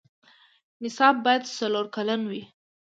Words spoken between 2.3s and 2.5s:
وي.